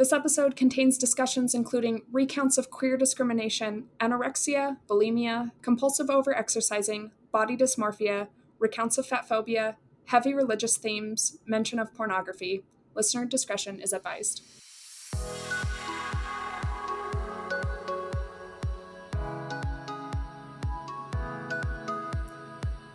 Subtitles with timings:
[0.00, 8.28] This episode contains discussions including recounts of queer discrimination, anorexia, bulimia, compulsive overexercising, body dysmorphia,
[8.58, 9.76] recounts of fat phobia,
[10.06, 12.64] heavy religious themes, mention of pornography.
[12.94, 14.42] Listener discretion is advised.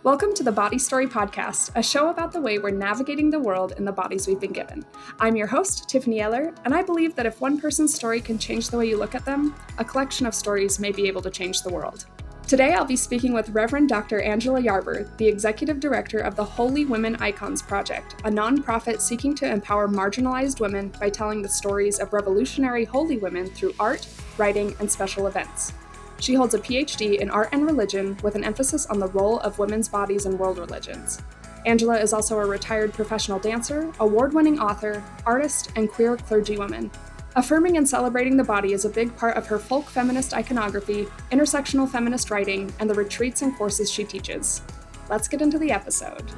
[0.06, 3.72] Welcome to the Body Story Podcast, a show about the way we're navigating the world
[3.76, 4.86] in the bodies we've been given.
[5.18, 8.68] I'm your host, Tiffany Eller, and I believe that if one person's story can change
[8.68, 11.62] the way you look at them, a collection of stories may be able to change
[11.62, 12.04] the world.
[12.46, 14.20] Today, I'll be speaking with Reverend Dr.
[14.20, 19.50] Angela Yarber, the Executive Director of the Holy Women Icons Project, a nonprofit seeking to
[19.50, 24.06] empower marginalized women by telling the stories of revolutionary holy women through art,
[24.38, 25.72] writing, and special events.
[26.18, 29.58] She holds a PhD in art and religion with an emphasis on the role of
[29.58, 31.22] women's bodies in world religions.
[31.66, 36.90] Angela is also a retired professional dancer, award winning author, artist, and queer clergywoman.
[37.34, 41.88] Affirming and celebrating the body is a big part of her folk feminist iconography, intersectional
[41.88, 44.62] feminist writing, and the retreats and courses she teaches.
[45.10, 46.32] Let's get into the episode.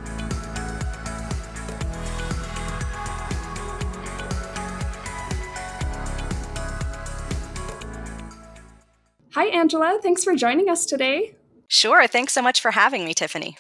[9.39, 10.01] Hi, Angela.
[10.03, 11.37] Thanks for joining us today.
[11.69, 12.09] Sure.
[12.09, 13.57] Thanks so much for having me, Tiffany.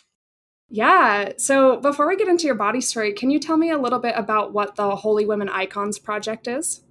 [0.68, 1.34] Yeah.
[1.36, 4.14] So before we get into your body story, can you tell me a little bit
[4.16, 6.82] about what the Holy Women Icons Project is?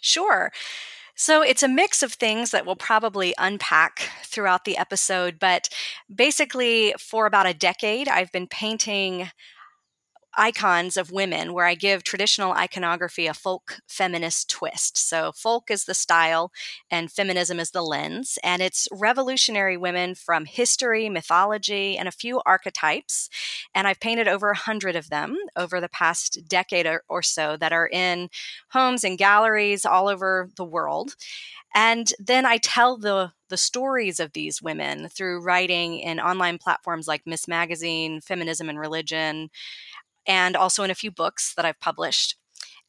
[0.00, 0.52] Sure.
[1.16, 5.40] So it's a mix of things that we'll probably unpack throughout the episode.
[5.40, 5.68] But
[6.14, 9.28] basically, for about a decade, I've been painting
[10.36, 14.98] icons of women where I give traditional iconography a folk feminist twist.
[14.98, 16.52] So, folk is the style
[16.90, 18.38] and feminism is the lens.
[18.42, 23.28] And it's revolutionary women from history, mythology, and a few archetypes.
[23.74, 27.56] And I've painted over a hundred of them over the past decade or, or so
[27.56, 28.28] that are in
[28.70, 31.14] homes and galleries all over the world.
[31.74, 37.06] And then I tell the the stories of these women through writing in online platforms
[37.06, 37.46] like Ms.
[37.46, 39.50] Magazine, Feminism and Religion,
[40.26, 42.36] and also in a few books that I've published.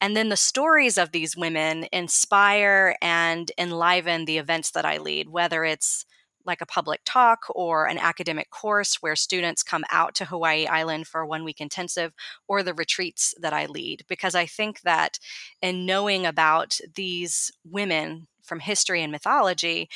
[0.00, 5.28] And then the stories of these women inspire and enliven the events that I lead,
[5.28, 6.04] whether it's
[6.44, 11.06] like a public talk or an academic course where students come out to Hawaii Island
[11.06, 12.12] for a one week intensive,
[12.46, 14.04] or the retreats that I lead.
[14.08, 15.18] Because I think that
[15.60, 19.88] in knowing about these women from history and mythology,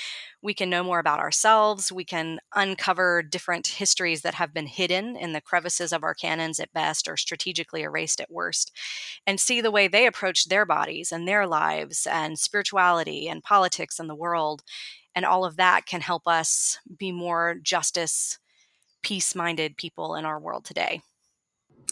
[0.42, 1.90] we can know more about ourselves.
[1.90, 6.60] We can uncover different histories that have been hidden in the crevices of our canons
[6.60, 8.72] at best or strategically erased at worst,
[9.26, 13.98] and see the way they approach their bodies and their lives and spirituality and politics
[13.98, 14.62] and the world.
[15.14, 18.38] And all of that can help us be more justice,
[19.02, 21.02] peace minded people in our world today.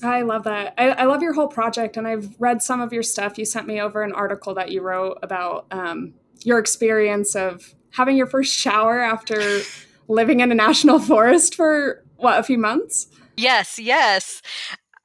[0.02, 0.74] I love that.
[0.78, 3.36] I, I, love your whole project, and I've read some of your stuff.
[3.36, 6.14] You sent me over an article that you wrote about um,
[6.44, 9.60] your experience of having your first shower after
[10.08, 13.08] living in a national forest for what a few months?
[13.36, 14.42] Yes yes.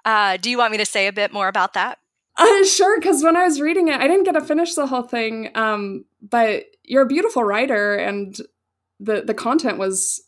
[0.04, 2.00] Uh, do you want me to say a bit more about that?
[2.38, 5.04] Uh, sure because when i was reading it i didn't get to finish the whole
[5.04, 8.42] thing um, but you're a beautiful writer and
[9.00, 10.22] the the content was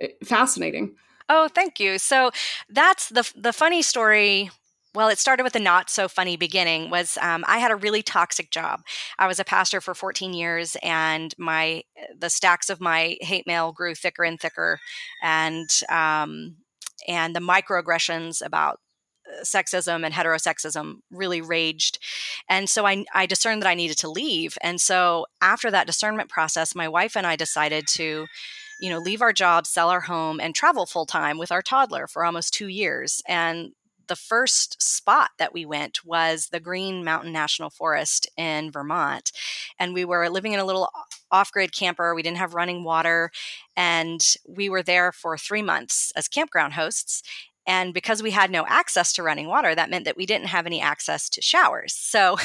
[0.00, 0.94] eh, fascinating.
[1.28, 1.98] Oh thank you.
[1.98, 2.30] So
[2.68, 4.50] that's the the funny story
[4.94, 6.90] well, it started with a not so funny beginning.
[6.90, 8.80] Was um, I had a really toxic job.
[9.18, 11.82] I was a pastor for 14 years, and my
[12.18, 14.80] the stacks of my hate mail grew thicker and thicker,
[15.22, 16.56] and um,
[17.06, 18.80] and the microaggressions about
[19.26, 21.98] uh, sexism and heterosexism really raged.
[22.48, 24.56] And so I, I discerned that I needed to leave.
[24.62, 28.26] And so after that discernment process, my wife and I decided to
[28.80, 32.06] you know leave our jobs sell our home and travel full time with our toddler
[32.06, 33.72] for almost two years and
[34.08, 39.32] the first spot that we went was the Green Mountain National Forest in Vermont.
[39.78, 40.90] And we were living in a little
[41.30, 42.14] off grid camper.
[42.14, 43.30] We didn't have running water.
[43.76, 47.22] And we were there for three months as campground hosts.
[47.66, 50.64] And because we had no access to running water, that meant that we didn't have
[50.64, 51.94] any access to showers.
[52.08, 52.38] So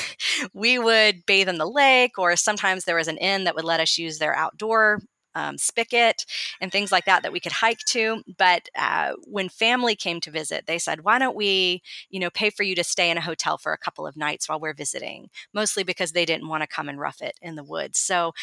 [0.54, 3.80] we would bathe in the lake, or sometimes there was an inn that would let
[3.80, 5.00] us use their outdoor
[5.36, 6.26] um, spigot
[6.62, 8.24] and things like that that we could hike to.
[8.38, 12.50] But uh, when family came to visit, they said, "Why don't we, you know, pay
[12.50, 15.30] for you to stay in a hotel for a couple of nights while we're visiting?"
[15.54, 18.00] Mostly because they didn't want to come and rough it in the woods.
[18.00, 18.34] So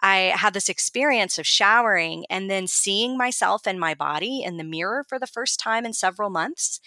[0.00, 4.64] I had this experience of showering and then seeing myself and my body in the
[4.64, 6.80] mirror for the first time in several months.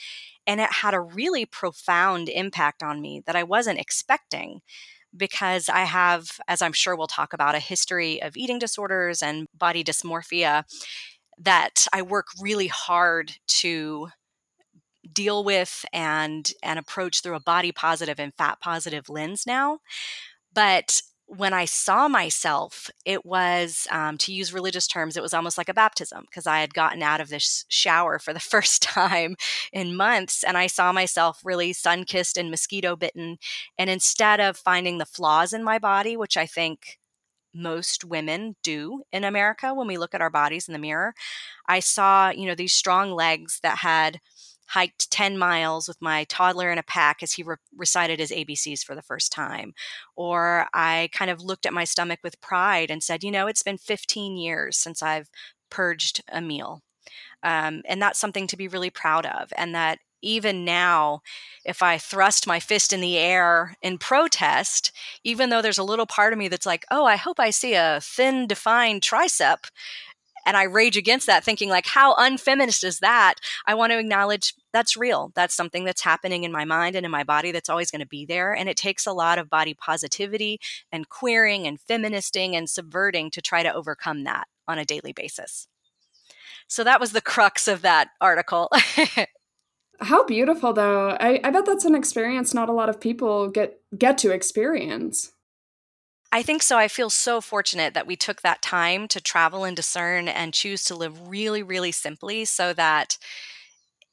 [0.47, 4.61] And it had a really profound impact on me that I wasn't expecting
[5.17, 9.47] because I have, as I'm sure we'll talk about, a history of eating disorders and
[9.57, 10.63] body dysmorphia
[11.37, 14.09] that I work really hard to
[15.11, 19.79] deal with and and approach through a body positive and fat positive lens now.
[20.53, 25.57] But when I saw myself, it was, um, to use religious terms, it was almost
[25.57, 29.35] like a baptism because I had gotten out of this shower for the first time
[29.73, 30.43] in months.
[30.43, 33.37] And I saw myself really sun kissed and mosquito bitten.
[33.77, 36.99] And instead of finding the flaws in my body, which I think
[37.53, 41.13] most women do in America when we look at our bodies in the mirror,
[41.67, 44.19] I saw, you know, these strong legs that had
[44.67, 48.83] hiked 10 miles with my toddler in a pack as he re- recited his ABCs
[48.83, 49.73] for the first time.
[50.15, 53.63] Or I kind of looked at my stomach with pride and said, you know, it's
[53.63, 55.29] been 15 years since I've
[55.69, 56.81] purged a meal.
[57.43, 59.53] Um, and that's something to be really proud of.
[59.55, 61.21] And that even now,
[61.63, 64.91] if I thrust my fist in the air in protest,
[65.23, 67.75] even though there's a little part of me that's like, oh, I hope I see
[67.75, 69.65] a thin, defined tricep,
[70.45, 73.35] and I rage against that, thinking like, how unfeminist is that?
[73.65, 75.31] I want to acknowledge that's real.
[75.35, 78.07] That's something that's happening in my mind and in my body that's always going to
[78.07, 78.53] be there.
[78.53, 80.59] And it takes a lot of body positivity
[80.91, 85.67] and queering and feministing and subverting to try to overcome that on a daily basis.
[86.67, 88.69] So that was the crux of that article.
[90.01, 91.09] How beautiful though.
[91.11, 95.31] I, I bet that's an experience not a lot of people get get to experience.
[96.35, 96.77] I think so.
[96.77, 100.83] I feel so fortunate that we took that time to travel and discern and choose
[100.83, 103.17] to live really, really simply so that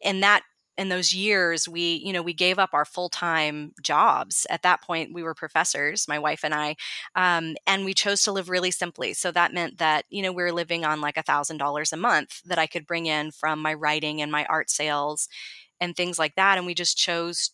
[0.01, 0.43] in that
[0.79, 5.15] in those years we you know we gave up our full-time jobs at that point
[5.15, 6.75] we were professors my wife and i
[7.15, 10.43] um, and we chose to live really simply so that meant that you know we
[10.43, 13.61] were living on like a thousand dollars a month that i could bring in from
[13.61, 15.29] my writing and my art sales
[15.81, 17.51] and things like that and we just chose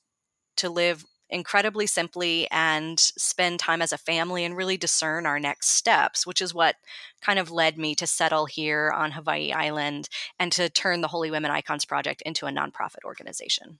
[0.56, 5.70] to live incredibly simply and spend time as a family and really discern our next
[5.70, 6.76] steps, which is what
[7.20, 10.08] kind of led me to settle here on Hawaii Island
[10.38, 13.78] and to turn the Holy Women Icons Project into a nonprofit organization.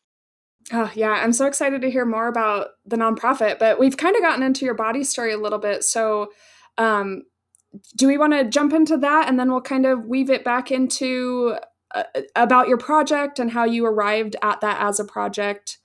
[0.73, 4.23] Oh, yeah, I'm so excited to hear more about the nonprofit, but we've kind of
[4.23, 5.83] gotten into your body story a little bit.
[5.83, 6.31] So,
[6.77, 7.23] um,
[7.97, 10.71] do we want to jump into that and then we'll kind of weave it back
[10.71, 11.57] into
[11.95, 12.05] uh,
[12.35, 15.79] about your project and how you arrived at that as a project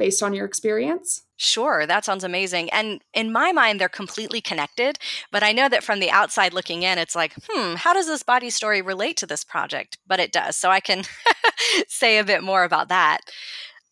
[0.00, 1.24] based on your experience?
[1.36, 2.70] Sure, that sounds amazing.
[2.70, 4.98] And in my mind, they're completely connected.
[5.30, 8.22] But I know that from the outside looking in, it's like, hmm, how does this
[8.22, 9.98] body story relate to this project?
[10.06, 10.56] But it does.
[10.56, 11.04] So I can
[11.86, 13.18] say a bit more about that.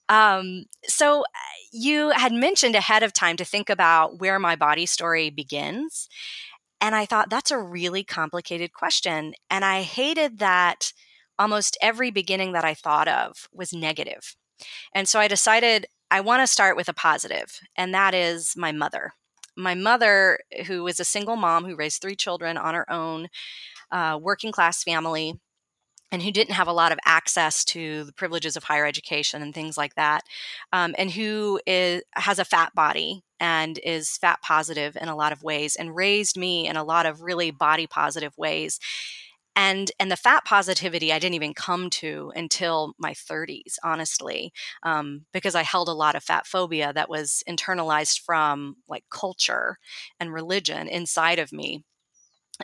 [0.08, 1.26] Um, so
[1.72, 6.08] you had mentioned ahead of time to think about where my body story begins.
[6.81, 9.34] And I thought that's a really complicated question.
[9.50, 10.94] And I hated that
[11.38, 14.37] almost every beginning that I thought of was negative.
[14.93, 18.72] And so I decided I want to start with a positive, and that is my
[18.72, 19.12] mother.
[19.56, 23.28] My mother, who was a single mom who raised three children on her own,
[23.90, 25.34] uh, working class family,
[26.10, 29.55] and who didn't have a lot of access to the privileges of higher education and
[29.55, 30.22] things like that,
[30.72, 35.32] um, and who is, has a fat body and is fat positive in a lot
[35.32, 38.81] of ways, and raised me in a lot of really body positive ways
[39.58, 44.52] and and the fat positivity i didn't even come to until my 30s honestly
[44.84, 49.78] um, because i held a lot of fat phobia that was internalized from like culture
[50.20, 51.84] and religion inside of me.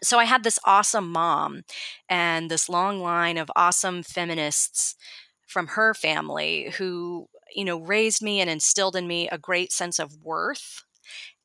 [0.02, 1.62] So i had this awesome mom
[2.08, 4.96] and this long line of awesome feminists
[5.46, 9.98] from her family who you know raised me and instilled in me a great sense
[9.98, 10.82] of worth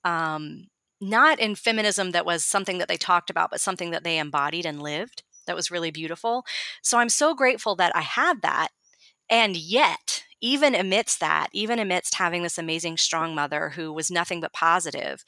[0.05, 0.67] um,
[1.01, 4.65] not in feminism that was something that they talked about but something that they embodied
[4.65, 6.45] and lived that was really beautiful.
[6.81, 8.69] So I'm so grateful that I had that.
[9.29, 14.39] And yet, even amidst that, even amidst having this amazing, strong mother who was nothing
[14.39, 15.25] but positive,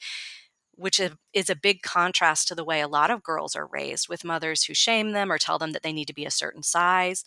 [0.74, 1.00] which
[1.34, 4.64] is a big contrast to the way a lot of girls are raised with mothers
[4.64, 7.24] who shame them or tell them that they need to be a certain size.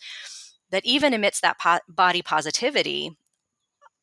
[0.70, 3.16] That even amidst that po- body positivity,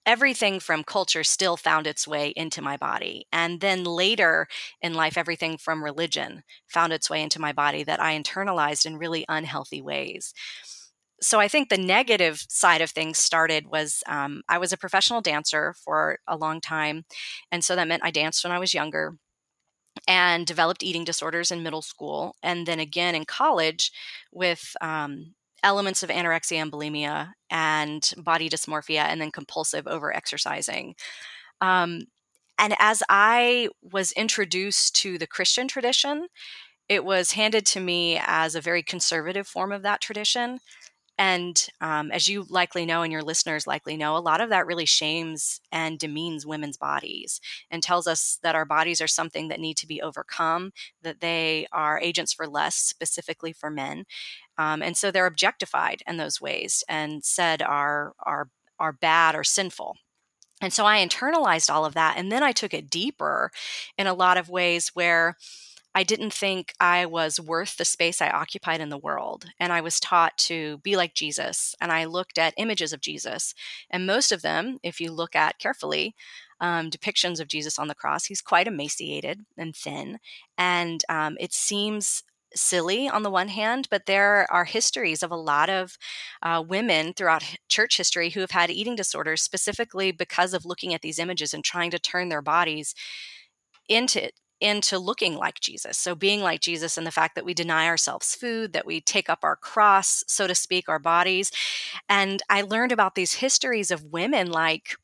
[0.06, 3.26] everything from culture still found its way into my body.
[3.32, 4.48] And then later
[4.82, 8.98] in life, everything from religion found its way into my body that I internalized in
[8.98, 10.34] really unhealthy ways.
[11.22, 15.22] So I think the negative side of things started was um, I was a professional
[15.22, 17.06] dancer for a long time.
[17.52, 19.18] And so that meant I danced when I was younger
[20.08, 22.36] and developed eating disorders in middle school.
[22.44, 23.92] And then again in college
[24.34, 25.34] with um,
[25.64, 30.96] elements of anorexia and bulimia and body dysmorphia and then compulsive over exercising.
[31.62, 32.04] Um,
[32.60, 36.28] and as I was introduced to the Christian tradition,
[36.90, 40.60] it was handed to me as a very conservative form of that tradition.
[41.18, 44.66] And um, as you likely know, and your listeners likely know, a lot of that
[44.66, 47.40] really shames and demeans women's bodies
[47.70, 50.72] and tells us that our bodies are something that need to be overcome,
[51.04, 54.06] that they are agents for less, specifically for men.
[54.58, 59.44] Um, and so they're objectified in those ways and said are, are, are bad or
[59.44, 59.98] sinful.
[60.62, 62.18] And so I internalized all of that.
[62.18, 63.52] And then I took it deeper
[63.98, 65.36] in a lot of ways where
[65.96, 69.46] I didn't think I was worth the space I occupied in the world.
[69.60, 71.76] And I was taught to be like Jesus.
[71.80, 73.54] And I looked at images of Jesus.
[73.92, 76.16] And most of them, if you look at carefully,
[76.60, 80.20] um, depictions of Jesus on the cross, he's quite emaciated and thin.
[80.58, 82.24] And um, it seems
[82.56, 85.98] silly on the one hand, but there are histories of a lot of
[86.42, 91.02] uh, women throughout church history who have had eating disorders specifically because of looking at
[91.02, 92.96] these images and trying to turn their bodies
[93.90, 94.30] into
[94.62, 95.98] into looking like Jesus.
[95.98, 99.30] So being like Jesus and the fact that we deny ourselves food, that we take
[99.30, 101.52] up our cross, so to speak, our bodies.
[102.08, 104.96] And I learned about these histories of women like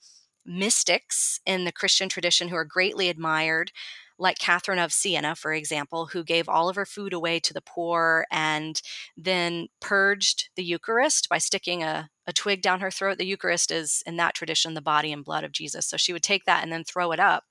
[0.46, 3.74] mystics in the Christian tradition who are greatly admired
[4.20, 7.62] like Catherine of Siena, for example, who gave all of her food away to the
[7.62, 8.82] poor and
[9.16, 13.18] then purged the Eucharist by sticking a, a twig down her throat.
[13.18, 15.88] The Eucharist is, in that tradition, the body and blood of Jesus.
[15.88, 17.46] So she would take that and then throw it up.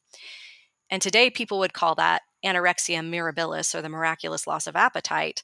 [0.90, 5.42] And today, people would call that anorexia mirabilis or the miraculous loss of appetite.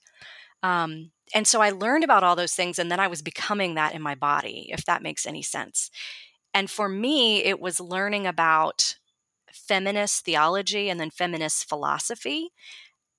[0.63, 3.95] Um, and so I learned about all those things, and then I was becoming that
[3.95, 5.91] in my body, if that makes any sense.
[6.53, 8.97] And for me, it was learning about
[9.55, 12.51] feminist theology and then feminist philosophy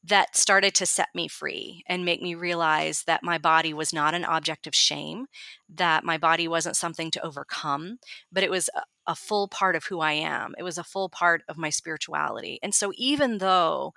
[0.04, 4.14] that started to set me free and make me realize that my body was not
[4.14, 5.26] an object of shame,
[5.68, 7.98] that my body wasn't something to overcome,
[8.32, 8.70] but it was
[9.08, 10.54] a, full part of who I am.
[10.58, 12.60] It was a full part of my spirituality.
[12.62, 13.94] And so, even though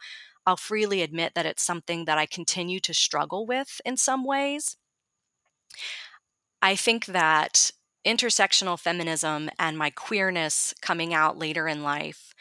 [0.46, 4.76] I'll freely admit that it's something that I continue to struggle with in some ways,
[6.62, 7.70] I think that
[8.06, 12.34] intersectional feminism and my queerness coming out later in life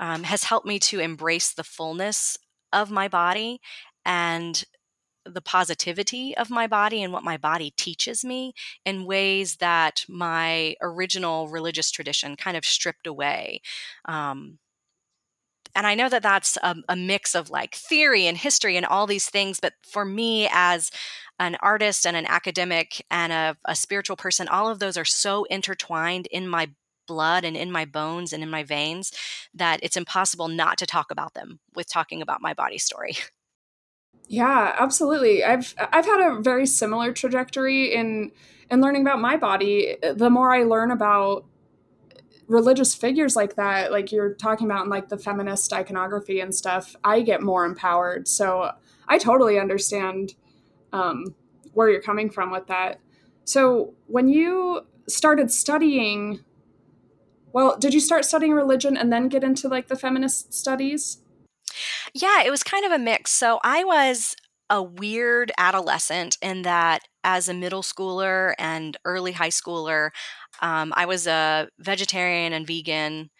[0.00, 2.38] um, has helped me to embrace the fullness
[2.72, 3.60] of my body
[4.04, 4.64] and
[5.24, 8.52] the positivity of my body and what my body teaches me
[8.84, 13.60] in ways that my original religious tradition kind of stripped away.
[14.04, 14.58] Um,
[15.74, 19.06] and I know that that's a, a, mix of like theory and history and all
[19.06, 20.90] these things, but for me as
[21.38, 25.44] an artist and an academic and a, a spiritual person, all of those are so
[25.44, 26.70] intertwined in my
[27.06, 29.12] blood and in my bones and in my veins
[29.52, 33.16] that it's impossible not to talk about them with talking about my body story.
[34.28, 35.44] Yeah, absolutely.
[35.44, 38.32] I've I've had a very similar trajectory in
[38.70, 39.96] in learning about my body.
[40.00, 41.44] The more I learn about
[42.46, 46.96] religious figures like that, like you're talking about in like the feminist iconography and stuff,
[47.04, 48.28] I get more empowered.
[48.28, 48.72] So
[49.08, 50.34] I totally understand
[50.92, 51.34] um,
[51.72, 53.00] where you're coming from with that.
[53.44, 56.40] So when you started studying,
[57.52, 61.18] well, did you start studying religion and then get into like the feminist studies?
[62.14, 63.30] Yeah, it was kind of a mix.
[63.30, 64.36] So I was
[64.70, 70.10] a weird adolescent in that as a middle schooler and early high schooler,
[70.60, 73.30] um, I was a vegetarian and vegan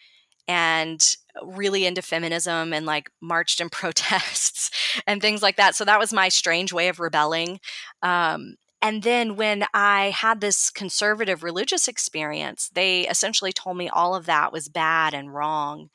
[0.47, 4.71] and really into feminism and like marched in protests
[5.07, 5.75] and things like that.
[5.75, 7.59] So that was my strange way of rebelling.
[8.01, 14.13] Um, and then when I had this conservative religious experience, they essentially told me all
[14.13, 15.89] of that was bad and wrong,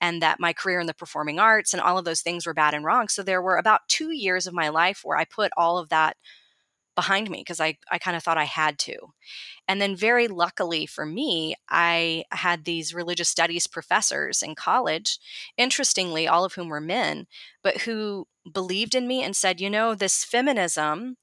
[0.00, 2.72] and that my career in the performing arts and all of those things were bad
[2.72, 3.08] and wrong.
[3.08, 6.16] So there were about two years of my life where I put all of that
[6.94, 8.96] behind me because I, I kind of thought I had to.
[9.68, 15.18] And then, very luckily for me, I had these religious studies professors in college,
[15.56, 17.26] interestingly, all of whom were men,
[17.62, 21.16] but who believed in me and said, you know, this feminism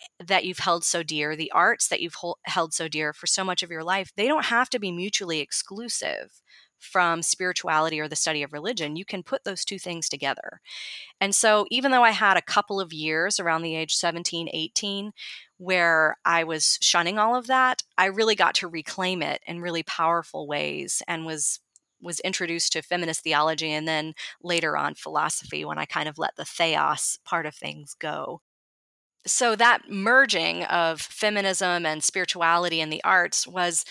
[0.00, 3.44] eh, that you've held so dear, the arts that you've held so dear for so
[3.44, 6.40] much of your life, they don't have to be mutually exclusive
[6.84, 8.96] from spirituality or the study of religion.
[8.96, 10.60] You can put those two things together.
[11.20, 15.12] And so, even though I had a couple of years around the age 17, 18,
[15.58, 19.82] where I was shunning all of that, I really got to reclaim it in really
[19.82, 21.60] powerful ways and was
[22.00, 26.36] was introduced to feminist theology and then later on philosophy when I kind of let
[26.36, 28.42] the theos part of things go.
[29.26, 33.86] So that merging of feminism and spirituality and the arts was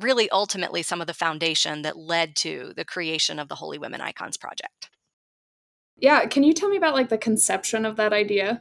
[0.00, 4.00] really ultimately some of the foundation that led to the creation of the Holy Women
[4.00, 4.90] Icons Project.
[5.96, 8.60] Yeah, can you tell me about like the conception of that idea?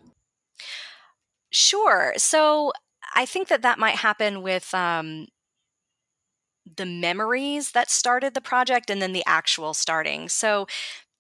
[1.52, 2.14] Sure.
[2.18, 2.72] So
[3.16, 5.28] I think that that might happen with um,
[6.78, 10.30] the memories that started the project and then the actual starting.
[10.30, 10.68] So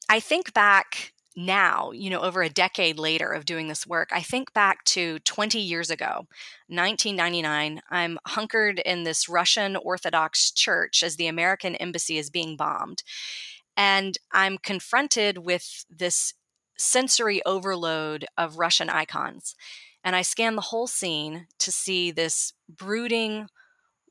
[0.09, 4.21] I think back now, you know, over a decade later of doing this work, I
[4.21, 6.27] think back to 20 years ago,
[6.67, 7.81] 1999.
[7.89, 13.03] I'm hunkered in this Russian Orthodox church as the American embassy is being bombed.
[13.75, 16.33] And I'm confronted with this
[16.77, 19.55] sensory overload of Russian icons.
[20.03, 23.47] And I scan the whole scene to see this brooding,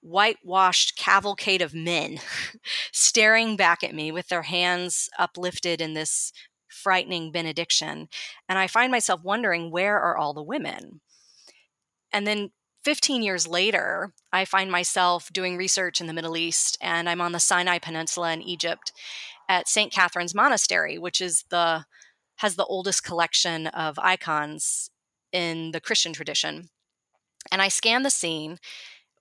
[0.02, 2.19] whitewashed cavalcade of men
[2.93, 6.33] staring back at me with their hands uplifted in this
[6.75, 8.09] frightening benediction.
[8.49, 11.00] And I find myself wondering, where are all the women?
[12.12, 12.50] And then
[12.85, 17.33] 15 years later, I find myself doing research in the Middle East and I'm on
[17.33, 18.93] the Sinai Peninsula in Egypt
[19.49, 19.93] at St.
[19.93, 21.85] Catherine's Monastery, which is the
[22.38, 24.90] has the oldest collection of icons
[25.33, 26.69] in the Christian tradition.
[27.52, 28.59] And I scan the scene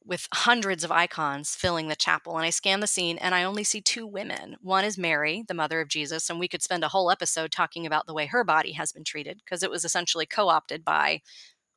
[0.06, 2.38] with hundreds of icons filling the chapel.
[2.38, 4.58] And I scan the scene and I only see two women.
[4.62, 7.86] One is Mary, the mother of Jesus, and we could spend a whole episode talking
[7.86, 11.22] about the way her body has been treated because it was essentially co opted by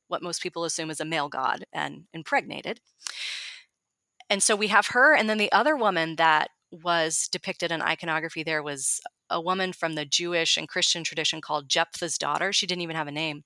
[0.09, 2.81] what most people assume is a male god and impregnated.
[4.29, 8.43] And so we have her, and then the other woman that was depicted in iconography
[8.43, 12.53] there was a woman from the Jewish and Christian tradition called Jephthah's daughter.
[12.53, 13.43] She didn't even have a name.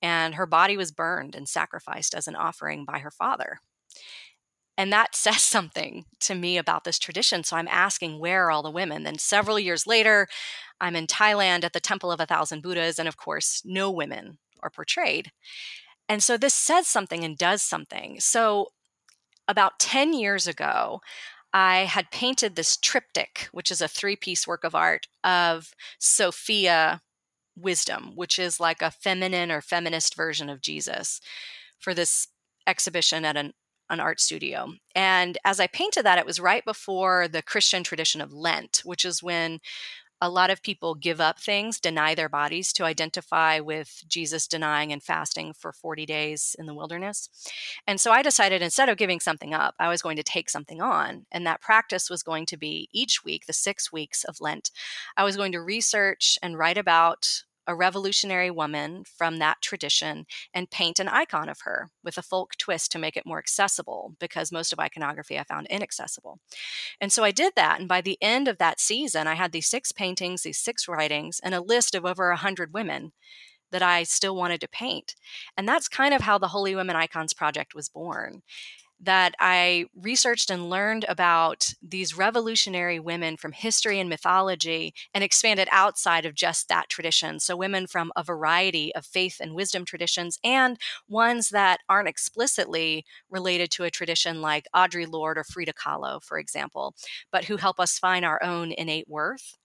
[0.00, 3.58] And her body was burned and sacrificed as an offering by her father.
[4.76, 7.44] And that says something to me about this tradition.
[7.44, 9.02] So I'm asking, where are all the women?
[9.02, 10.28] Then several years later,
[10.80, 12.98] I'm in Thailand at the Temple of a Thousand Buddhas.
[12.98, 15.32] And of course, no women are portrayed.
[16.08, 18.18] And so this says something and does something.
[18.20, 18.68] So
[19.46, 21.00] about 10 years ago,
[21.52, 27.00] I had painted this triptych, which is a three piece work of art of Sophia
[27.56, 31.20] wisdom, which is like a feminine or feminist version of Jesus
[31.78, 32.28] for this
[32.66, 33.54] exhibition at an,
[33.90, 34.74] an art studio.
[34.94, 39.04] And as I painted that, it was right before the Christian tradition of Lent, which
[39.04, 39.60] is when
[40.20, 44.92] a lot of people give up things, deny their bodies to identify with Jesus denying
[44.92, 47.28] and fasting for 40 days in the wilderness.
[47.86, 50.80] And so I decided instead of giving something up, I was going to take something
[50.80, 51.26] on.
[51.30, 54.70] And that practice was going to be each week, the six weeks of Lent,
[55.16, 60.70] I was going to research and write about a revolutionary woman from that tradition and
[60.70, 64.50] paint an icon of her with a folk twist to make it more accessible because
[64.50, 66.40] most of iconography I found inaccessible.
[67.00, 67.78] And so I did that.
[67.78, 71.40] And by the end of that season, I had these six paintings, these six writings,
[71.44, 73.12] and a list of over 100 women
[73.70, 75.14] that I still wanted to paint.
[75.56, 78.42] And that's kind of how the Holy Women Icons Project was born
[79.00, 85.68] that I researched and learned about these revolutionary women from history and mythology and expanded
[85.70, 87.38] outside of just that tradition.
[87.38, 93.04] So, women from a variety of faith and wisdom traditions and ones that aren't explicitly
[93.30, 96.94] related to a tradition like Audre Lorde or Frida Kahlo, for example,
[97.30, 99.56] but who help us find our own innate worth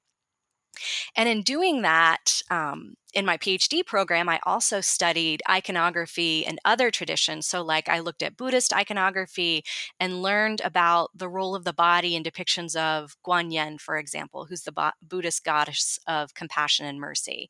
[1.15, 6.89] and in doing that, um, in my PhD program, I also studied iconography and other
[6.89, 7.47] traditions.
[7.47, 9.63] So, like, I looked at Buddhist iconography
[9.99, 14.63] and learned about the role of the body in depictions of Guanyin, for example, who's
[14.63, 17.49] the Bo- Buddhist goddess of compassion and mercy,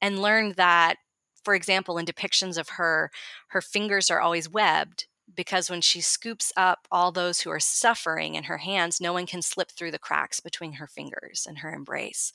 [0.00, 0.96] and learned that,
[1.44, 3.10] for example, in depictions of her,
[3.48, 8.34] her fingers are always webbed because when she scoops up all those who are suffering
[8.34, 11.72] in her hands, no one can slip through the cracks between her fingers and her
[11.72, 12.32] embrace.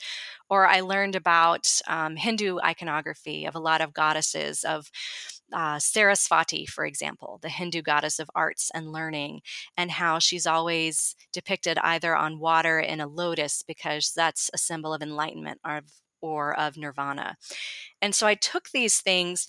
[0.49, 4.91] Or I learned about um, Hindu iconography of a lot of goddesses, of
[5.53, 9.41] uh, Sarasvati, for example, the Hindu goddess of arts and learning,
[9.77, 14.93] and how she's always depicted either on water in a lotus because that's a symbol
[14.93, 15.81] of enlightenment or
[16.21, 17.35] or of nirvana.
[17.99, 19.47] And so I took these things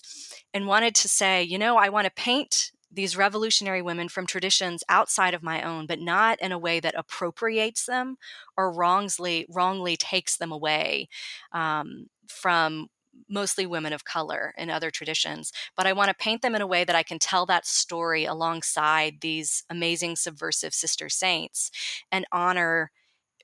[0.55, 4.83] and wanted to say, you know, I want to paint these revolutionary women from traditions
[4.89, 8.17] outside of my own, but not in a way that appropriates them
[8.57, 11.07] or wrongly wrongly takes them away
[11.51, 12.87] um, from
[13.29, 15.51] mostly women of color in other traditions.
[15.75, 18.25] But I want to paint them in a way that I can tell that story
[18.25, 21.71] alongside these amazing subversive sister saints
[22.11, 22.91] and honor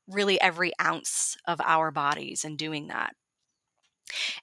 [0.07, 3.15] really every ounce of our bodies in doing that.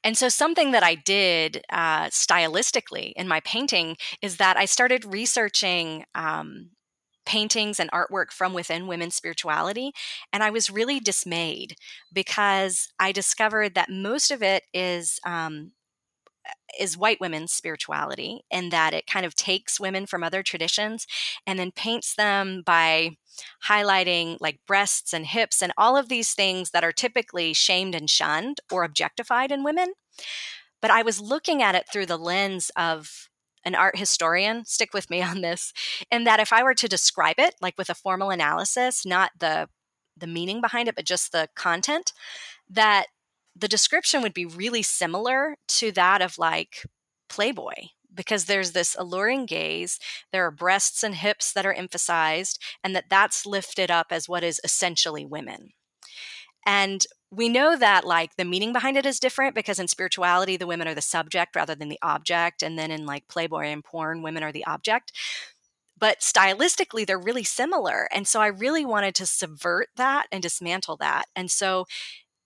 [0.05, 5.05] And so, something that I did uh, stylistically in my painting is that I started
[5.05, 6.71] researching um,
[7.25, 9.93] paintings and artwork from within women's spirituality.
[10.33, 11.77] And I was really dismayed
[12.13, 15.73] because I discovered that most of it is um,
[16.79, 21.07] is white women's spirituality in that it kind of takes women from other traditions
[21.47, 23.11] and then paints them by
[23.69, 28.11] highlighting like breasts and hips and all of these things that are typically shamed and
[28.11, 29.95] shunned or objectified in women.
[30.83, 33.29] But I was looking at it through the lens of
[33.65, 35.73] an art historian, stick with me on this,
[36.11, 39.69] in that if I were to describe it like with a formal analysis, not the
[40.19, 42.15] the meaning behind it, but just the content,
[42.71, 43.09] that
[43.59, 46.85] the description would be really similar to that of like
[47.29, 49.99] Playboy because there's this alluring gaze
[50.33, 54.45] there are breasts and hips that are emphasized and that that's lifted up as what
[54.45, 55.71] is essentially women.
[56.65, 60.67] And we know that like the meaning behind it is different because in spirituality the
[60.67, 64.23] women are the subject rather than the object and then in like playboy and porn
[64.23, 65.13] women are the object.
[65.99, 70.97] But stylistically they're really similar and so i really wanted to subvert that and dismantle
[70.99, 71.27] that.
[71.35, 71.87] And so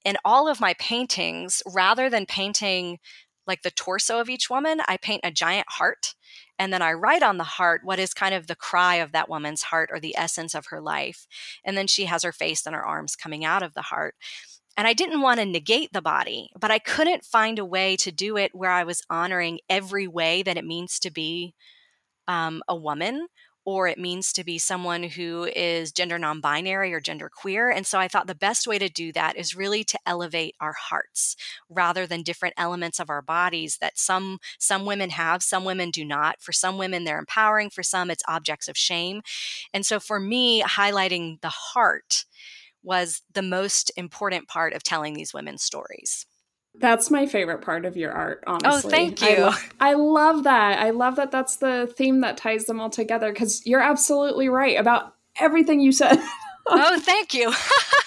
[0.04, 2.98] in all of my paintings rather than painting
[3.46, 6.14] like the torso of each woman i paint a giant heart
[6.58, 9.28] and then i write on the heart what is kind of the cry of that
[9.28, 11.26] woman's heart or the essence of her life
[11.64, 14.14] and then she has her face and her arms coming out of the heart
[14.76, 18.10] and I didn't want to negate the body, but I couldn't find a way to
[18.10, 21.54] do it where I was honoring every way that it means to be
[22.28, 23.26] um, a woman
[23.70, 27.70] or it means to be someone who is gender non binary or gender queer.
[27.70, 30.72] And so I thought the best way to do that is really to elevate our
[30.72, 31.36] hearts
[31.68, 36.04] rather than different elements of our bodies that some some women have some women do
[36.04, 39.22] not for some women they're empowering for some it's objects of shame
[39.72, 42.24] and so for me highlighting the heart
[42.82, 46.26] was the most important part of telling these women's stories
[46.74, 48.88] that's my favorite part of your art, oh, honestly.
[48.88, 49.28] Oh, thank you.
[49.28, 50.78] I, lo- I, love that.
[50.78, 54.78] I love that that's the theme that ties them all together because you're absolutely right
[54.78, 56.18] about everything you said.
[56.66, 57.52] oh, thank you.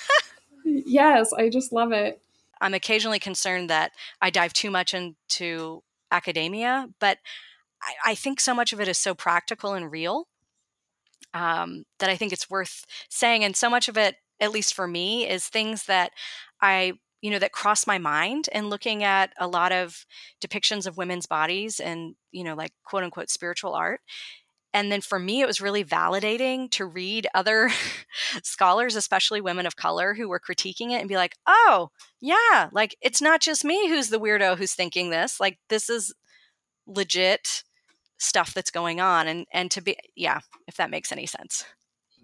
[0.65, 2.21] yes, I just love it.
[2.62, 7.17] I'm occasionally concerned that I dive too much into academia, but
[7.82, 10.28] I, I think so much of it is so practical and real
[11.34, 13.43] um, that I think it's worth saying.
[13.43, 16.12] And so much of it, at least for me, is things that
[16.62, 16.93] I
[17.24, 20.06] you know that crossed my mind and looking at a lot of
[20.46, 24.02] depictions of women's bodies and you know like quote unquote spiritual art.
[24.76, 27.72] And then for me it was really validating to read other
[28.44, 32.98] scholars especially women of color who were critiquing it and be like oh yeah like
[33.02, 35.40] it's not just me who's the weirdo who's thinking this.
[35.40, 36.14] Like this is
[36.86, 37.64] legit
[38.18, 39.30] stuff that's going on.
[39.30, 41.64] And and to be yeah if that makes any sense.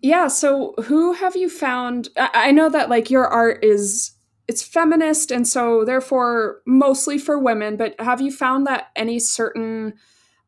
[0.01, 4.13] Yeah so who have you found i know that like your art is
[4.49, 9.93] it's feminist and so therefore mostly for women but have you found that any certain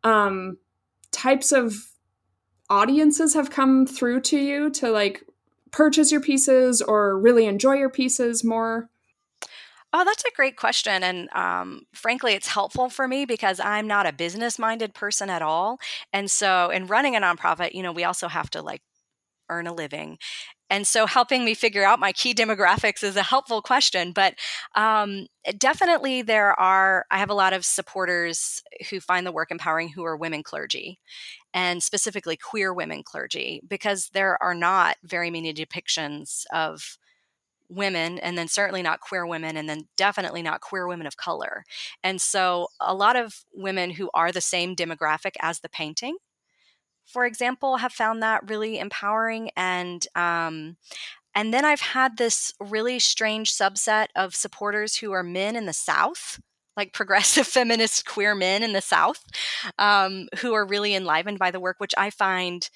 [0.04, 0.58] um,
[1.12, 1.76] types of
[2.68, 5.24] audiences have come through to you to like
[5.70, 8.90] purchase your pieces or really enjoy your pieces more
[9.94, 11.04] Oh, that's a great question.
[11.04, 15.42] And um, frankly, it's helpful for me because I'm not a business minded person at
[15.42, 15.80] all.
[16.14, 18.82] And so, in running a nonprofit, you know, we also have to like
[19.50, 20.18] earn a living.
[20.72, 24.14] And so, helping me figure out my key demographics is a helpful question.
[24.14, 24.36] But
[24.74, 29.90] um, definitely, there are, I have a lot of supporters who find the work empowering
[29.90, 30.98] who are women clergy
[31.54, 36.98] and specifically queer women clergy, because there are not very many depictions of
[37.68, 41.66] women and then certainly not queer women and then definitely not queer women of color.
[42.02, 46.16] And so a lot of women who are the same demographic as the painting
[47.12, 49.52] for example, have found that really empowering.
[49.56, 50.78] And um,
[51.34, 55.74] and then I've had this really strange subset of supporters who are men in the
[55.74, 56.40] South,
[56.76, 59.24] like progressive feminist queer men in the South,
[59.78, 62.70] um, who are really enlivened by the work, which I find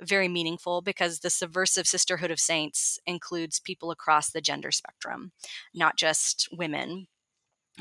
[0.00, 5.30] very meaningful because the subversive sisterhood of saints includes people across the gender spectrum,
[5.74, 7.06] not just women,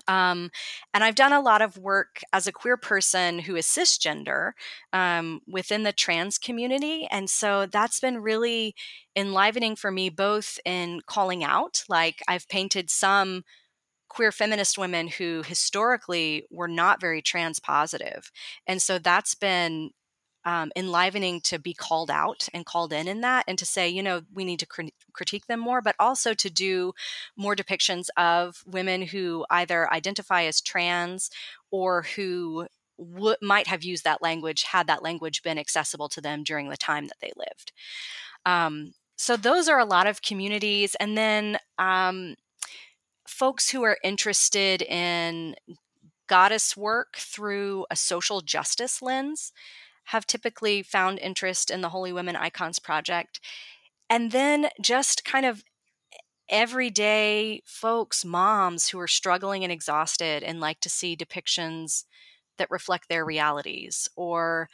[0.08, 0.50] um,
[0.94, 4.52] and I've done a lot of work as a queer person who is cisgender
[4.94, 7.08] um, within the trans community.
[7.12, 8.74] And so that's been really
[9.16, 13.44] enlivening for me, both in calling out, like I've painted some
[14.08, 18.32] queer feminist women who historically were not very trans positive.
[18.68, 19.92] And so that's been
[20.46, 24.02] um, enlivening to be called out and called in in that and to say you
[24.02, 26.94] know we need to cr- critique them more but also to do
[27.36, 31.30] more depictions of women who either identify as trans
[31.70, 36.44] or who w- might have used that language had that language been accessible to them
[36.44, 37.72] during the time that they lived.
[38.46, 42.36] Um, so those are a lot of communities and then um,
[43.28, 45.56] folks who are interested in
[46.28, 49.52] goddess work through a social justice lens
[50.06, 53.40] have typically found interest in the Holy Women Icons Project.
[54.10, 55.64] And then just kind of
[56.50, 62.04] everyday folks, moms who are struggling and exhausted and like to see depictions
[62.58, 64.68] that reflect their realities, or,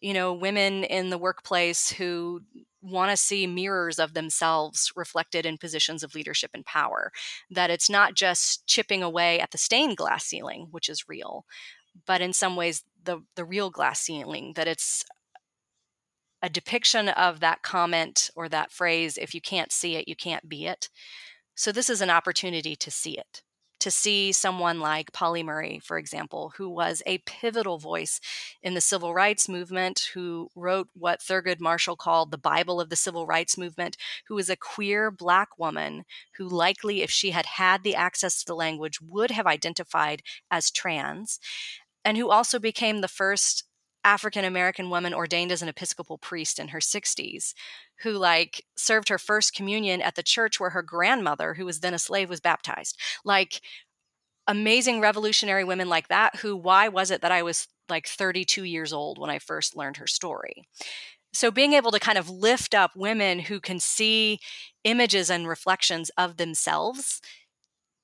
[0.00, 2.40] you know, women in the workplace who
[2.80, 7.12] want to see mirrors of themselves reflected in positions of leadership and power.
[7.50, 11.44] That it's not just chipping away at the stained glass ceiling, which is real,
[12.06, 15.04] but in some ways the the real glass ceiling that it's
[16.42, 20.48] a depiction of that comment or that phrase if you can't see it you can't
[20.48, 20.88] be it.
[21.54, 23.42] So this is an opportunity to see it
[23.80, 28.20] to see someone like Pauli Murray, for example, who was a pivotal voice
[28.62, 32.96] in the civil rights movement, who wrote what Thurgood Marshall called the Bible of the
[32.96, 33.96] civil rights movement,
[34.28, 36.04] who was a queer black woman
[36.36, 40.70] who likely, if she had had the access to the language, would have identified as
[40.70, 41.40] trans,
[42.04, 43.64] and who also became the first
[44.04, 47.52] African American woman ordained as an Episcopal priest in her 60s
[48.02, 51.94] who like served her first communion at the church where her grandmother who was then
[51.94, 52.98] a slave was baptized.
[53.24, 53.60] Like
[54.46, 58.92] amazing revolutionary women like that who why was it that I was like 32 years
[58.92, 60.66] old when I first learned her story?
[61.32, 64.40] So being able to kind of lift up women who can see
[64.82, 67.20] images and reflections of themselves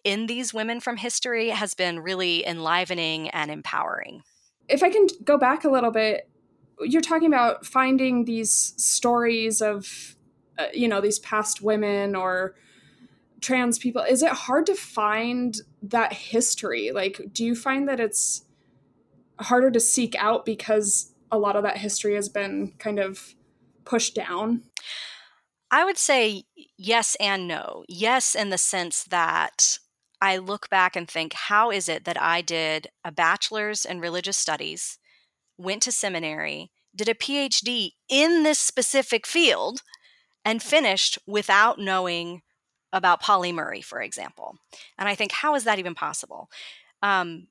[0.07, 4.23] in these women from history has been really enlivening and empowering.
[4.69, 6.31] If I can go back a little bit,
[6.79, 10.15] you're talking about finding these stories of,
[10.59, 12.55] uh, you know, these past women or
[13.41, 14.01] trans people.
[14.03, 16.93] Is it hard to find that history?
[16.93, 18.45] Like, do you find that it's
[19.41, 23.35] harder to seek out because a lot of that history has been kind of
[23.85, 24.63] pushed down?
[25.73, 26.45] I would say
[26.79, 27.85] yes and no.
[27.89, 29.81] Yes, in the sense that
[30.21, 34.37] I look back and think, how is it that I did a bachelor's in religious
[34.37, 34.99] studies,
[35.59, 39.83] went to seminary, did a PhD in this specific field,
[40.45, 42.43] and finished without knowing
[42.93, 44.57] about Pauli Murray, for example?
[44.99, 46.49] And I think, how is that even possible?
[47.03, 47.49] Um,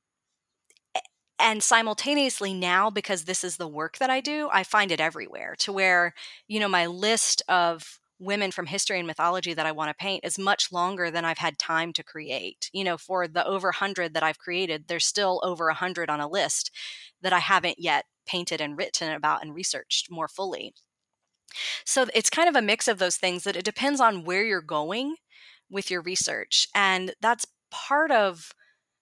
[1.38, 5.56] and simultaneously now because this is the work that i do i find it everywhere
[5.58, 6.14] to where
[6.48, 10.24] you know my list of women from history and mythology that I want to paint
[10.24, 12.70] is much longer than I've had time to create.
[12.74, 16.28] You know, for the over 100 that I've created, there's still over 100 on a
[16.28, 16.72] list
[17.22, 20.74] that I haven't yet painted and written about and researched more fully.
[21.86, 24.62] So it's kind of a mix of those things that it depends on where you're
[24.62, 25.16] going
[25.70, 26.68] with your research.
[26.76, 28.52] And that's part of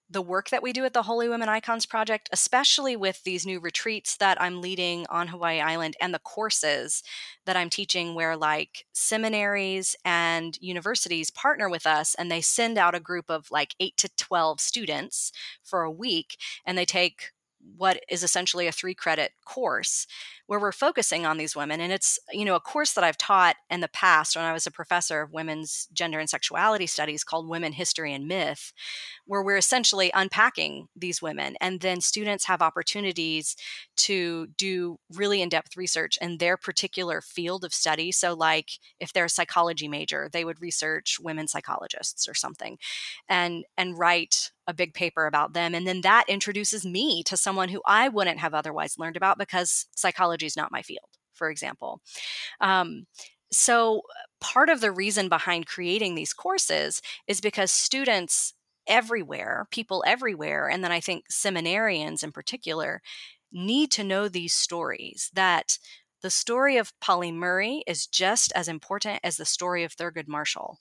[0.08, 3.58] the work that we do at the Holy Women Icons Project, especially with these new
[3.58, 7.02] retreats that I'm leading on Hawaii Island and the courses
[7.46, 12.94] that I'm teaching, where like seminaries and universities partner with us and they send out
[12.94, 17.32] a group of like eight to 12 students for a week and they take
[17.76, 20.06] what is essentially a three credit course
[20.46, 23.56] where we're focusing on these women and it's you know a course that i've taught
[23.70, 27.48] in the past when i was a professor of women's gender and sexuality studies called
[27.48, 28.72] women history and myth
[29.26, 33.56] where we're essentially unpacking these women and then students have opportunities
[33.96, 38.12] to do really in-depth research in their particular field of study.
[38.12, 42.78] So like if they're a psychology major they would research women psychologists or something
[43.28, 47.68] and and write a big paper about them and then that introduces me to someone
[47.68, 52.00] who i wouldn't have otherwise learned about because psychology is not my field for example
[52.60, 53.06] um,
[53.52, 54.02] so
[54.40, 58.54] part of the reason behind creating these courses is because students
[58.86, 63.00] everywhere people everywhere and then i think seminarians in particular
[63.52, 65.78] need to know these stories that
[66.24, 70.78] the story of Pauli Murray is just as important as the story of Thurgood Marshall.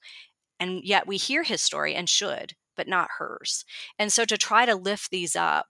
[0.57, 3.65] And yet we hear his story and should, but not hers.
[3.97, 5.67] And so to try to lift these up,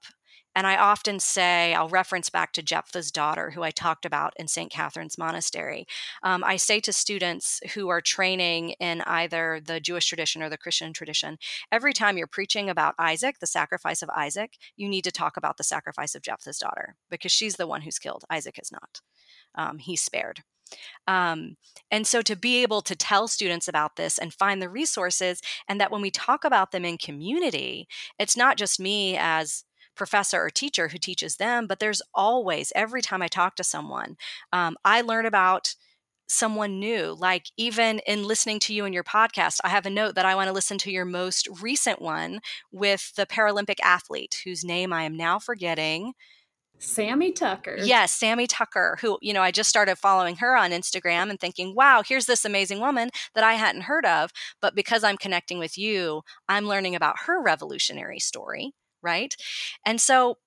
[0.56, 4.48] and I often say, I'll reference back to Jephthah's daughter, who I talked about in
[4.48, 4.72] St.
[4.72, 5.88] Catherine's Monastery.
[6.22, 10.58] Um, I say to students who are training in either the Jewish tradition or the
[10.58, 11.38] Christian tradition,
[11.72, 15.58] every time you're preaching about Isaac, the sacrifice of Isaac, you need to talk about
[15.58, 18.24] the sacrifice of Jephthah's daughter because she's the one who's killed.
[18.30, 19.02] Isaac is not.
[19.56, 20.44] Um, he's spared.
[21.08, 21.58] Um,
[21.92, 25.80] and so to be able to tell students about this and find the resources, and
[25.80, 27.88] that when we talk about them in community,
[28.20, 29.64] it's not just me as
[29.96, 34.18] professor or teacher who teaches them, but there's always, every time I talk to someone,
[34.52, 35.76] um, I learn about
[36.28, 37.16] someone new.
[37.18, 40.36] Like even in listening to you in your podcast, I have a note that I
[40.36, 42.40] want to listen to your most recent one
[42.72, 46.14] with the Paralympic athlete whose name I am now forgetting.
[46.80, 47.78] Sammy Tucker.
[47.80, 51.74] Yes, Sammy Tucker, who, you know, I just started following her on Instagram and thinking,
[51.76, 54.32] wow, here's this amazing woman that I hadn't heard of.
[54.62, 59.34] But because I'm connecting with you, I'm learning about her revolutionary story, right?
[59.86, 60.38] And so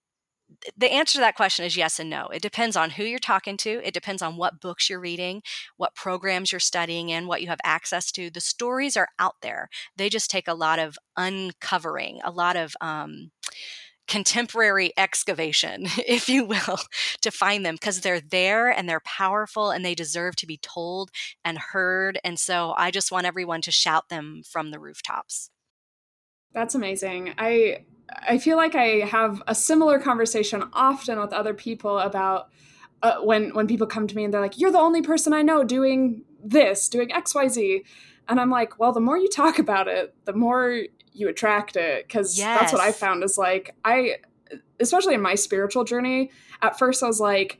[0.77, 2.29] the answer to that question is yes and no.
[2.29, 3.81] It depends on who you're talking to.
[3.85, 5.43] It depends on what books you're reading,
[5.77, 8.31] what programs you're studying in, what you have access to.
[8.31, 9.69] The stories are out there.
[9.97, 13.31] They just take a lot of uncovering, a lot of, um,
[14.09, 16.79] contemporary excavation, if you will,
[17.23, 21.11] to find them because they're there and they're powerful and they deserve to be told
[21.45, 22.19] and heard.
[22.25, 25.51] And so I just want everyone to shout them from the rooftops.
[26.53, 27.35] That's amazing.
[27.37, 27.85] I
[28.23, 32.51] I feel like I have a similar conversation often with other people about
[33.03, 35.43] uh, when when people come to me and they're like, "You're the only person I
[35.43, 37.85] know doing this, doing X, Y, Z,"
[38.29, 40.85] and I'm like, "Well, the more you talk about it, the more
[41.17, 42.61] you attract it because yes.
[42.61, 44.17] that's what I found is like I
[44.79, 46.31] especially in my spiritual journey
[46.63, 47.59] at first I was like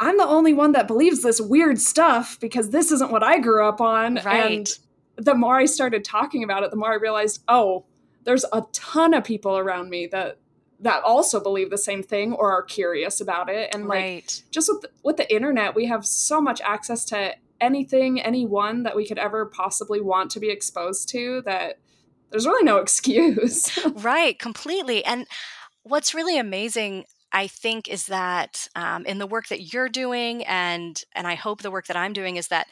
[0.00, 3.66] I'm the only one that believes this weird stuff because this isn't what I grew
[3.66, 4.50] up on right.
[4.50, 4.78] and
[5.16, 7.84] the more I started talking about it the more I realized oh
[8.24, 10.38] there's a ton of people around me that
[10.80, 14.42] that also believe the same thing or are curious about it and like right.
[14.50, 18.96] just with the, with the internet we have so much access to anything anyone that
[18.96, 21.78] we could ever possibly want to be exposed to that
[22.30, 23.78] there's really no excuse.
[23.94, 25.26] Right completely and
[25.82, 31.00] what's really amazing I think is that um, in the work that you're doing, and
[31.14, 32.68] and I hope the work that I'm doing is that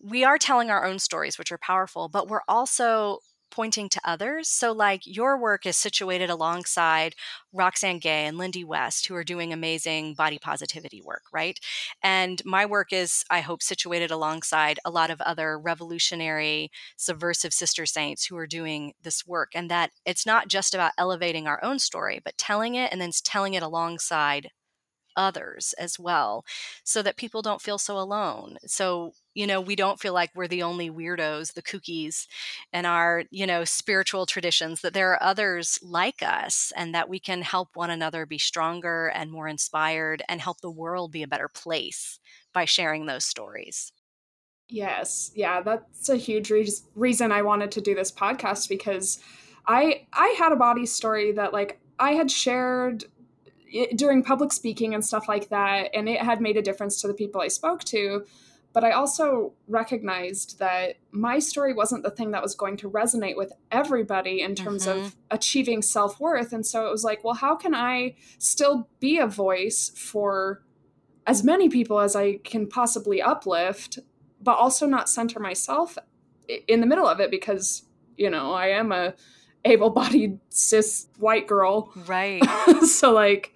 [0.00, 3.18] we are telling our own stories, which are powerful, but we're also
[3.50, 4.48] pointing to others.
[4.48, 7.14] So, like your work is situated alongside
[7.52, 11.58] Roxane Gay and Lindy West, who are doing amazing body positivity work, right?
[12.02, 17.86] And my work is, I hope, situated alongside a lot of other revolutionary, subversive sister
[17.86, 19.50] saints who are doing this work.
[19.54, 23.10] And that it's not just about elevating our own story, but telling it and then
[23.24, 24.50] telling it alongside
[25.16, 26.44] others as well
[26.84, 30.48] so that people don't feel so alone so you know we don't feel like we're
[30.48, 32.26] the only weirdos the kookies
[32.72, 37.20] and our you know spiritual traditions that there are others like us and that we
[37.20, 41.28] can help one another be stronger and more inspired and help the world be a
[41.28, 42.18] better place
[42.52, 43.92] by sharing those stories
[44.68, 49.20] yes yeah that's a huge re- reason i wanted to do this podcast because
[49.68, 53.04] i i had a body story that like i had shared
[53.70, 57.06] it, during public speaking and stuff like that, and it had made a difference to
[57.06, 58.24] the people I spoke to.
[58.72, 63.36] But I also recognized that my story wasn't the thing that was going to resonate
[63.36, 65.06] with everybody in terms mm-hmm.
[65.06, 66.52] of achieving self worth.
[66.52, 70.62] And so it was like, well, how can I still be a voice for
[71.26, 73.98] as many people as I can possibly uplift,
[74.40, 75.98] but also not center myself
[76.66, 77.82] in the middle of it because,
[78.16, 79.14] you know, I am a
[79.64, 82.42] able-bodied cis white girl right
[82.86, 83.52] so like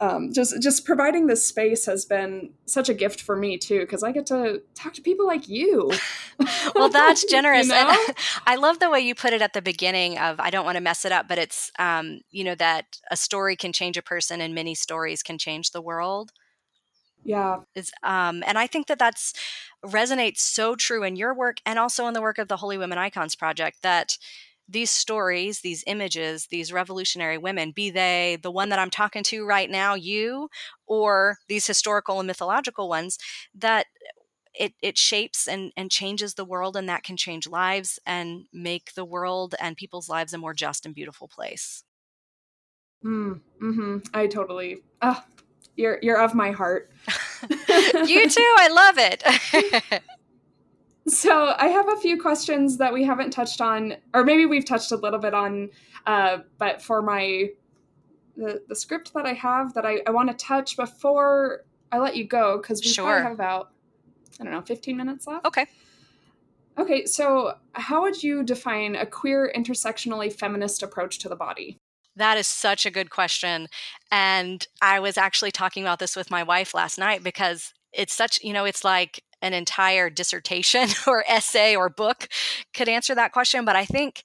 [0.00, 4.02] um, just just providing this space has been such a gift for me too because
[4.02, 5.92] I get to talk to people like you.
[6.74, 7.90] well, that's generous, you know?
[7.90, 10.76] and I love the way you put it at the beginning of I don't want
[10.76, 14.02] to mess it up, but it's um, you know that a story can change a
[14.02, 16.32] person, and many stories can change the world.
[17.22, 19.34] Yeah, is um, and I think that that's
[19.84, 22.96] resonates so true in your work and also in the work of the Holy Women
[22.96, 24.16] Icons Project that
[24.70, 29.44] these stories, these images, these revolutionary women, be they the one that I'm talking to
[29.44, 30.48] right now, you,
[30.86, 33.18] or these historical and mythological ones,
[33.54, 33.86] that
[34.54, 38.94] it, it shapes and, and changes the world and that can change lives and make
[38.94, 41.84] the world and people's lives a more just and beautiful place.
[43.04, 45.24] Mm, hmm I totally, ah,
[45.76, 46.90] you're, you're of my heart.
[47.48, 48.54] you too.
[48.58, 50.02] I love it.
[51.10, 54.92] So I have a few questions that we haven't touched on, or maybe we've touched
[54.92, 55.70] a little bit on,
[56.06, 57.50] uh, but for my
[58.36, 62.16] the, the script that I have that I, I want to touch before I let
[62.16, 63.04] you go because we sure.
[63.04, 63.72] probably have about
[64.40, 65.44] I don't know 15 minutes left.
[65.44, 65.66] Okay.
[66.78, 71.76] Okay, so how would you define a queer intersectionally feminist approach to the body?
[72.16, 73.66] That is such a good question.
[74.10, 78.40] And I was actually talking about this with my wife last night because it's such,
[78.42, 82.28] you know, it's like an entire dissertation or essay or book
[82.74, 83.64] could answer that question.
[83.64, 84.24] But I think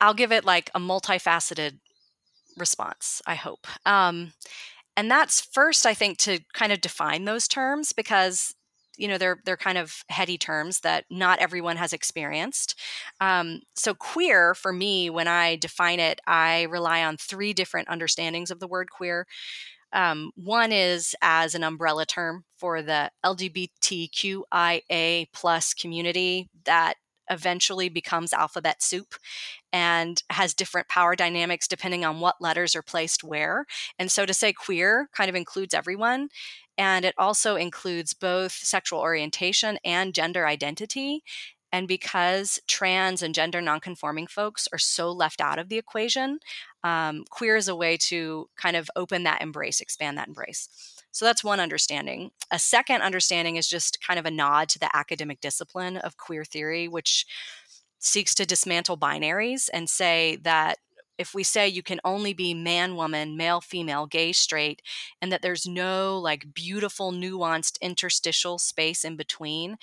[0.00, 1.78] I'll give it like a multifaceted
[2.56, 3.66] response, I hope.
[3.84, 4.32] Um,
[4.96, 8.54] and that's first, I think, to kind of define those terms because
[8.98, 12.78] you know they're they're kind of heady terms that not everyone has experienced
[13.20, 18.50] um, so queer for me when i define it i rely on three different understandings
[18.50, 19.26] of the word queer
[19.96, 26.94] um, one is as an umbrella term for the LGBTQIA plus community that
[27.30, 29.14] eventually becomes alphabet soup
[29.72, 33.64] and has different power dynamics depending on what letters are placed where.
[33.98, 36.28] And so to say queer kind of includes everyone.
[36.78, 41.22] And it also includes both sexual orientation and gender identity.
[41.72, 46.38] And because trans and gender nonconforming folks are so left out of the equation,
[46.86, 50.68] um, queer is a way to kind of open that embrace, expand that embrace.
[51.10, 52.30] So that's one understanding.
[52.52, 56.44] A second understanding is just kind of a nod to the academic discipline of queer
[56.44, 57.26] theory, which
[57.98, 60.76] seeks to dismantle binaries and say that
[61.18, 64.80] if we say you can only be man, woman, male, female, gay, straight,
[65.20, 69.76] and that there's no like beautiful, nuanced interstitial space in between,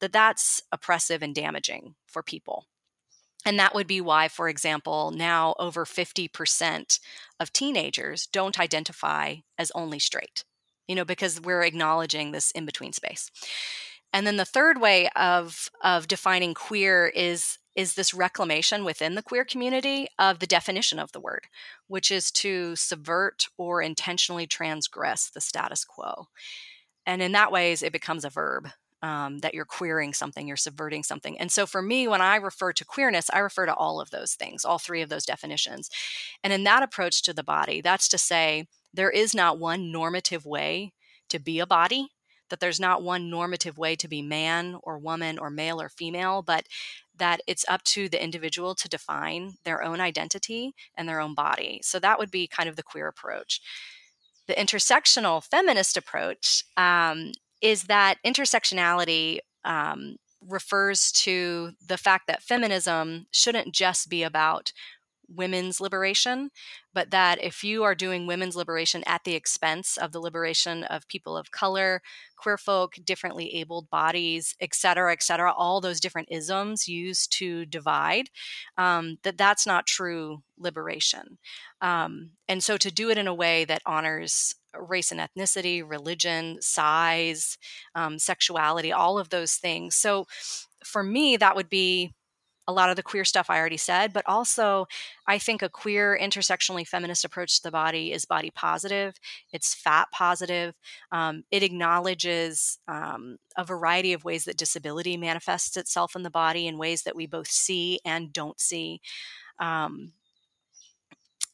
[0.00, 2.66] that that's oppressive and damaging for people.
[3.44, 7.00] And that would be why, for example, now over 50%
[7.40, 10.44] of teenagers don't identify as only straight,
[10.86, 13.30] you know, because we're acknowledging this in between space.
[14.12, 19.22] And then the third way of, of defining queer is, is this reclamation within the
[19.22, 21.46] queer community of the definition of the word,
[21.88, 26.28] which is to subvert or intentionally transgress the status quo.
[27.06, 28.68] And in that ways, it becomes a verb
[29.02, 31.38] um, that you're queering something, you're subverting something.
[31.38, 34.34] And so for me, when I refer to queerness, I refer to all of those
[34.34, 35.90] things, all three of those definitions.
[36.44, 40.46] And in that approach to the body, that's to say, there is not one normative
[40.46, 40.92] way
[41.30, 42.08] to be a body,
[42.50, 46.42] that there's not one normative way to be man or woman or male or female,
[46.42, 46.66] but
[47.16, 51.80] that it's up to the individual to define their own identity and their own body.
[51.82, 53.60] So that would be kind of the queer approach.
[54.48, 57.32] The intersectional feminist approach um,
[57.62, 64.72] is that intersectionality um, refers to the fact that feminism shouldn't just be about
[65.34, 66.50] women's liberation,
[66.94, 71.08] but that if you are doing women's liberation at the expense of the liberation of
[71.08, 72.02] people of color,
[72.36, 77.64] queer folk, differently abled bodies, et cetera, et cetera, all those different isms used to
[77.66, 78.28] divide,
[78.76, 81.38] um, that that's not true liberation.
[81.80, 86.58] Um, and so to do it in a way that honors race and ethnicity, religion,
[86.60, 87.58] size,
[87.94, 89.94] um, sexuality, all of those things.
[89.94, 90.26] So
[90.84, 92.12] for me, that would be
[92.68, 94.86] a lot of the queer stuff I already said, but also
[95.26, 99.16] I think a queer, intersectionally feminist approach to the body is body positive.
[99.52, 100.74] It's fat positive.
[101.10, 106.66] Um, it acknowledges um, a variety of ways that disability manifests itself in the body
[106.66, 109.00] in ways that we both see and don't see.
[109.58, 110.12] Um,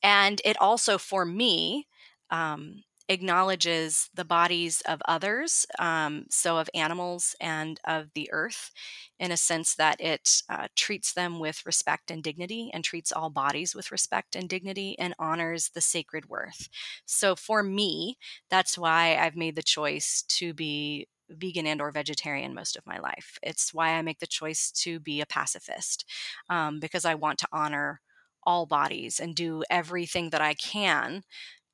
[0.03, 1.87] and it also, for me,
[2.31, 8.71] um, acknowledges the bodies of others, um, so of animals and of the earth,
[9.19, 13.31] in a sense that it uh, treats them with respect and dignity and treats all
[13.31, 16.69] bodies with respect and dignity and honors the sacred worth.
[17.07, 18.19] So for me,
[18.51, 22.99] that's why I've made the choice to be vegan and or vegetarian most of my
[22.99, 23.39] life.
[23.43, 26.05] It's why I make the choice to be a pacifist
[26.49, 28.01] um, because I want to honor
[28.45, 31.23] all bodies and do everything that I can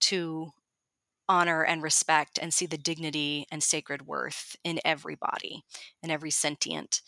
[0.01, 0.51] to
[1.29, 5.65] honor and respect and see the dignity and sacred worth in every body
[6.03, 7.01] in every sentient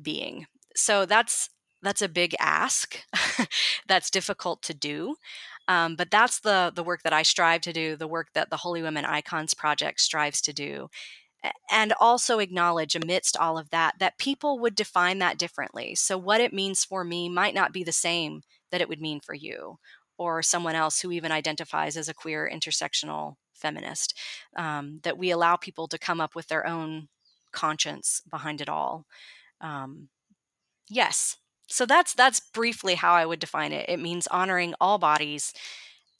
[0.00, 0.46] being.
[0.76, 1.50] So that's
[1.82, 3.02] that's a big ask.
[3.88, 5.16] That's difficult to do
[5.68, 8.56] um, but that's the the work that i strive to do the work that the
[8.58, 10.88] holy women icons project strives to do
[11.70, 15.94] and also acknowledge amidst all of that that people would define that differently.
[15.94, 19.20] So what it means for me might not be the same that it would mean
[19.20, 19.78] for you
[20.18, 24.18] or someone else who even identifies as a queer intersectional feminist
[24.56, 27.08] um, that we allow people to come up with their own
[27.52, 29.06] conscience behind it all
[29.62, 30.08] um,
[30.88, 31.36] yes.
[31.68, 33.88] So that's that's briefly how i would define it.
[33.88, 35.54] It means honoring all bodies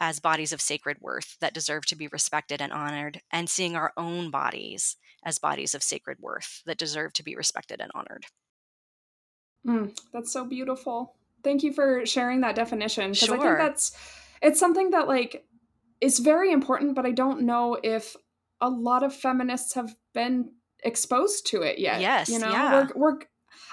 [0.01, 3.93] as bodies of sacred worth that deserve to be respected and honored and seeing our
[3.97, 8.27] own bodies as bodies of sacred worth that deserve to be respected and honored.
[9.67, 11.15] Mm, that's so beautiful.
[11.45, 13.37] Thank you for sharing that definition because sure.
[13.37, 13.93] i think that's
[14.41, 15.45] it's something that like
[16.03, 18.17] is very important, but I don't know if
[18.61, 20.51] a lot of feminists have been
[20.85, 22.01] exposed to it yet.
[22.01, 22.89] Yes, you know, yeah.
[22.95, 23.19] we're, we're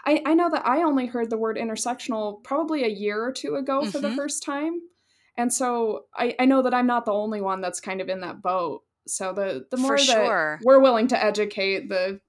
[0.05, 3.55] I, I know that I only heard the word intersectional probably a year or two
[3.55, 3.89] ago mm-hmm.
[3.89, 4.17] for the mm-hmm.
[4.17, 4.80] first time.
[5.38, 8.21] And so I, I know that I'm not the only one that's kind of in
[8.21, 8.84] that boat.
[9.07, 10.59] So the the more that sure.
[10.63, 12.19] we're willing to educate, the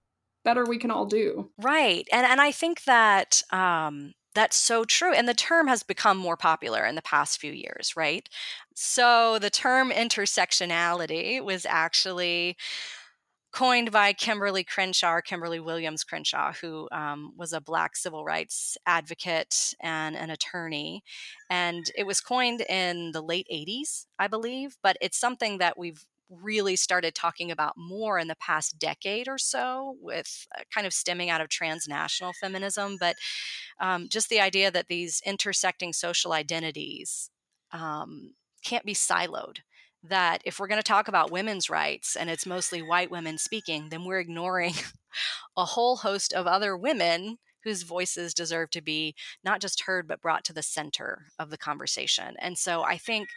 [0.44, 1.50] better we can all do.
[1.60, 2.06] Right.
[2.12, 5.12] And and I think that um that's so true.
[5.12, 8.28] And the term has become more popular in the past few years, right?
[8.74, 12.56] So the term intersectionality was actually
[13.52, 19.74] coined by Kimberly Crenshaw, Kimberly Williams Crenshaw, who um, was a Black civil rights advocate
[19.80, 21.02] and an attorney.
[21.48, 26.04] And it was coined in the late 80s, I believe, but it's something that we've
[26.30, 30.92] really started talking about more in the past decade or so, with uh, kind of
[30.92, 32.96] stemming out of transnational feminism.
[32.98, 33.16] But
[33.80, 37.30] um, just the idea that these intersecting social identities
[37.72, 39.58] um, can't be siloed.
[40.02, 43.88] That if we're going to talk about women's rights and it's mostly white women speaking,
[43.90, 44.72] then we're ignoring
[45.56, 49.14] a whole host of other women whose voices deserve to be
[49.44, 52.34] not just heard, but brought to the center of the conversation.
[52.38, 53.28] And so I think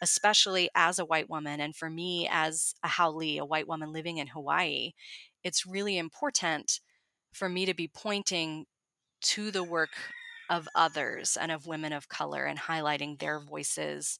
[0.00, 4.18] especially as a white woman, and for me as a Haole, a white woman living
[4.18, 4.92] in Hawaii,
[5.44, 6.80] it's really important
[7.32, 8.66] for me to be pointing
[9.22, 9.90] to the work
[10.48, 14.18] of others and of women of color and highlighting their voices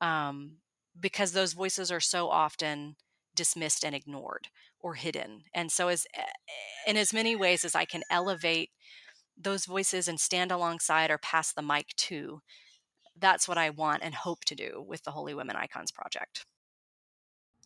[0.00, 0.58] um,
[0.98, 2.96] because those voices are so often
[3.34, 4.48] dismissed and ignored
[4.80, 5.42] or hidden.
[5.54, 6.22] And so, as eh,
[6.86, 8.70] in as many ways as I can elevate
[9.36, 12.40] those voices and stand alongside or pass the mic to,
[13.18, 16.44] that's what I want and hope to do with the Holy Women Icons Project.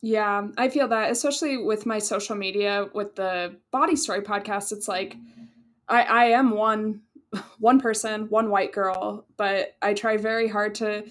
[0.01, 4.71] Yeah, I feel that, especially with my social media, with the Body Story podcast.
[4.71, 5.15] It's like
[5.87, 7.01] I, I am one
[7.59, 11.03] one person, one white girl, but I try very hard to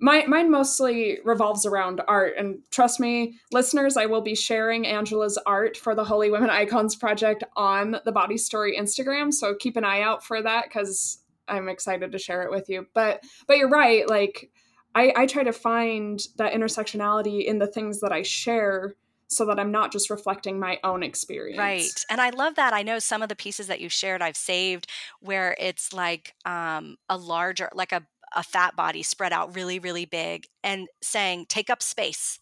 [0.00, 5.38] my, mine mostly revolves around art and trust me listeners i will be sharing angela's
[5.46, 9.84] art for the holy women icons project on the body story instagram so keep an
[9.84, 11.18] eye out for that because
[11.48, 14.50] i'm excited to share it with you but but you're right like
[14.94, 18.94] I, I try to find that intersectionality in the things that i share
[19.30, 21.58] so that I'm not just reflecting my own experience.
[21.58, 22.04] Right.
[22.08, 22.72] And I love that.
[22.72, 24.86] I know some of the pieces that you shared I've saved
[25.20, 30.04] where it's like um, a larger, like a a fat body spread out really, really
[30.04, 32.38] big and saying, take up space.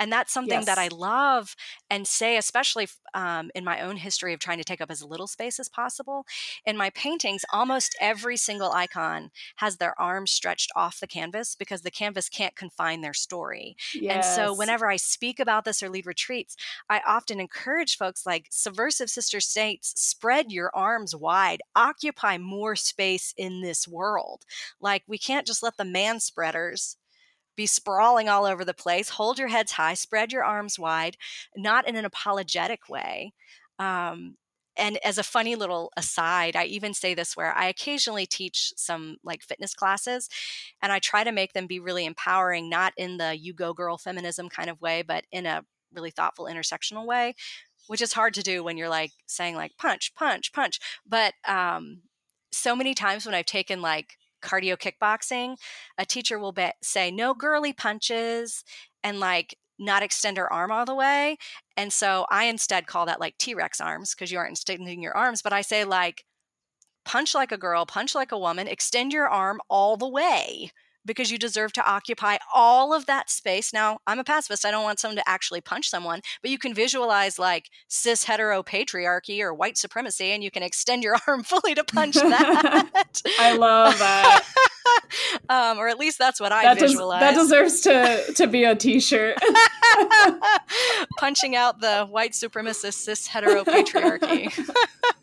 [0.00, 0.66] And that's something yes.
[0.66, 1.56] that I love
[1.90, 5.26] and say, especially um, in my own history of trying to take up as little
[5.26, 6.24] space as possible.
[6.64, 11.82] In my paintings, almost every single icon has their arms stretched off the canvas because
[11.82, 13.76] the canvas can't confine their story.
[13.94, 14.14] Yes.
[14.14, 16.56] And so, whenever I speak about this or lead retreats,
[16.88, 23.34] I often encourage folks like Subversive Sister Saints, spread your arms wide, occupy more space
[23.36, 24.44] in this world.
[24.80, 26.96] Like, we can't just let the man spreaders
[27.58, 29.10] be sprawling all over the place.
[29.10, 31.16] Hold your heads high, spread your arms wide,
[31.56, 33.34] not in an apologetic way.
[33.80, 34.36] Um,
[34.76, 39.16] and as a funny little aside, I even say this where I occasionally teach some
[39.24, 40.28] like fitness classes
[40.80, 43.98] and I try to make them be really empowering, not in the you go girl
[43.98, 47.34] feminism kind of way, but in a really thoughtful intersectional way,
[47.88, 50.78] which is hard to do when you're like saying like punch, punch, punch.
[51.04, 52.02] But um,
[52.52, 55.56] so many times when I've taken like cardio kickboxing,
[55.98, 58.64] a teacher will be- say no girly punches
[59.02, 61.36] and like not extend her arm all the way.
[61.76, 65.16] And so I instead call that like T Rex arms because you aren't extending your
[65.16, 65.42] arms.
[65.42, 66.24] But I say like
[67.04, 70.72] punch like a girl, punch like a woman, extend your arm all the way
[71.04, 73.72] because you deserve to occupy all of that space.
[73.72, 74.64] Now, I'm a pacifist.
[74.64, 78.62] I don't want someone to actually punch someone, but you can visualize like cis hetero
[78.62, 83.22] patriarchy or white supremacy and you can extend your arm fully to punch that.
[83.38, 84.44] I love that.
[85.48, 87.20] um, or at least that's what I that visualize.
[87.20, 89.38] Des- that deserves to, to be a t shirt.
[91.18, 94.52] Punching out the white supremacist cis hetero patriarchy.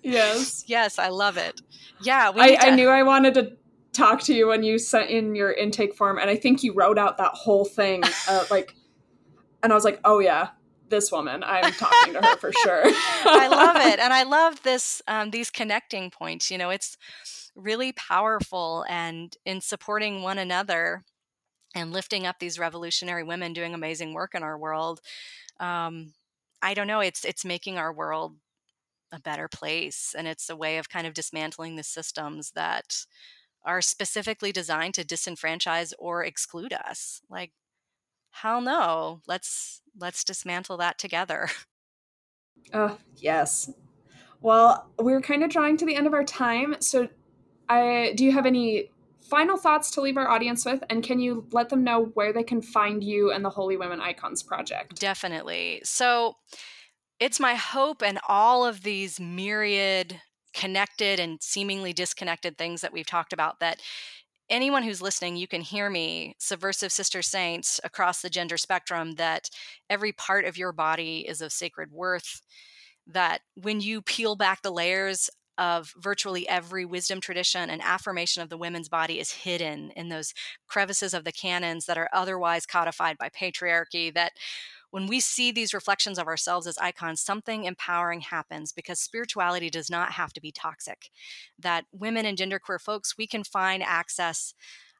[0.01, 0.63] yes.
[0.67, 1.61] Yes, I love it.
[2.01, 3.51] Yeah, I, to- I knew I wanted to
[3.95, 6.97] talk to you when you sent in your intake form, and I think you wrote
[6.97, 8.75] out that whole thing, uh, like,
[9.63, 10.49] and I was like, oh yeah,
[10.89, 12.83] this woman, I'm talking to her for sure.
[12.85, 16.51] I love it, and I love this um, these connecting points.
[16.51, 16.97] You know, it's
[17.55, 21.03] really powerful, and in supporting one another
[21.73, 25.01] and lifting up these revolutionary women doing amazing work in our world.
[25.59, 26.13] Um,
[26.61, 27.01] I don't know.
[27.01, 28.37] It's it's making our world
[29.11, 33.05] a better place, and it's a way of kind of dismantling the systems that
[33.65, 37.21] are specifically designed to disenfranchise or exclude us.
[37.29, 37.51] Like,
[38.31, 39.21] hell no.
[39.27, 41.49] Let's let's dismantle that together.
[42.73, 43.71] Oh, yes.
[44.41, 46.77] Well, we're kind of drawing to the end of our time.
[46.79, 47.09] So
[47.69, 48.89] I do you have any
[49.21, 52.43] final thoughts to leave our audience with and can you let them know where they
[52.43, 54.99] can find you and the Holy Women Icons project?
[54.99, 55.81] Definitely.
[55.83, 56.35] So
[57.19, 60.21] it's my hope and all of these myriad
[60.55, 63.81] connected and seemingly disconnected things that we've talked about that
[64.49, 69.49] anyone who's listening, you can hear me, subversive sister saints across the gender spectrum, that
[69.89, 72.41] every part of your body is of sacred worth.
[73.07, 78.49] That when you peel back the layers of virtually every wisdom tradition and affirmation of
[78.49, 80.33] the women's body is hidden in those
[80.67, 84.33] crevices of the canons that are otherwise codified by patriarchy, that
[84.95, 89.89] when we see these reflections of ourselves as icons, something empowering happens because spirituality does
[89.89, 91.09] not have to be toxic.
[91.59, 94.53] That women and genderqueer folks, we can find access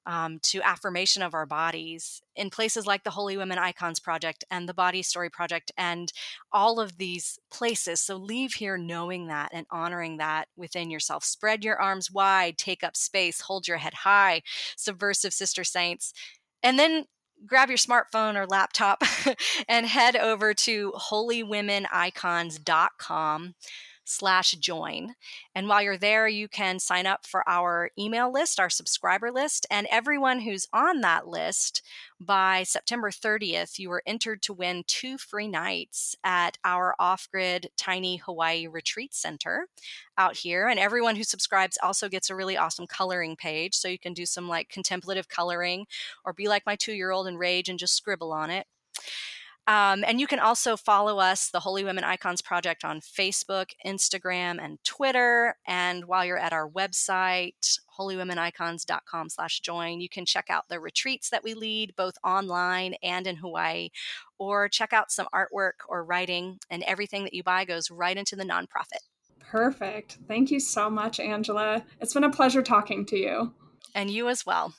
[0.06, 4.68] um, to affirmation of our bodies in places like the Holy Women Icons Project and
[4.68, 6.12] the Body Story Project and
[6.52, 8.02] all of these places.
[8.02, 11.24] So leave here knowing that and honoring that within yourself.
[11.24, 14.42] Spread your arms wide, take up space, hold your head high,
[14.76, 16.12] subversive sister saints.
[16.62, 17.06] And then
[17.48, 19.02] grab your smartphone or laptop
[19.68, 23.56] and head over to holywomenicons.com
[24.06, 25.16] slash join.
[25.54, 29.66] And while you're there, you can sign up for our email list, our subscriber list.
[29.70, 31.82] And everyone who's on that list
[32.20, 37.70] by September 30th, you are entered to win two free nights at our off grid
[37.76, 39.68] tiny Hawaii retreat center
[40.18, 40.68] out here.
[40.68, 43.76] And everyone who subscribes also gets a really awesome coloring page.
[43.76, 45.88] So you can do some like contemplative coloring
[46.24, 48.68] or be like my two year old and rage and just scribble on it.
[49.68, 54.64] Um, and you can also follow us, the Holy Women Icons Project, on Facebook, Instagram,
[54.64, 55.58] and Twitter.
[55.66, 61.30] And while you're at our website, holywomenicons.com slash join, you can check out the retreats
[61.32, 63.90] that we lead, both online and in Hawaii,
[64.38, 68.36] or check out some artwork or writing, and everything that you buy goes right into
[68.36, 69.02] the nonprofit.
[69.40, 70.20] Perfect.
[70.28, 71.84] Thank you so much, Angela.
[72.02, 73.54] It's been a pleasure talking to you.
[73.96, 74.76] And you as well.